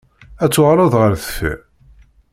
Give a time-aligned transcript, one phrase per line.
[0.43, 1.59] Ad tuɣaleḍ ɣer deffir?